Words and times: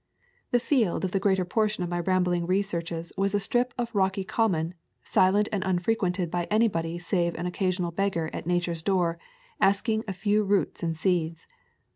The 0.49 0.59
field 0.59 1.05
of 1.05 1.11
the 1.11 1.19
greater 1.19 1.45
portion 1.45 1.83
of 1.83 1.89
my 1.91 1.99
rambling 1.99 2.47
researches 2.47 3.13
was 3.19 3.35
a 3.35 3.39
strip 3.39 3.71
of 3.77 3.93
rocky 3.93 4.23
common, 4.23 4.73
silent 5.03 5.47
and 5.51 5.63
unfrequented 5.63 6.31
by 6.31 6.47
anybody 6.49 6.97
save 6.97 7.35
an 7.35 7.45
occasional 7.45 7.91
beggar 7.91 8.31
at 8.33 8.47
Nature's 8.47 8.81
door 8.81 9.19
asking 9.59 10.03
a 10.07 10.13
few 10.13 10.43
roots 10.43 10.81
and 10.81 10.97
seeds. 10.97 11.47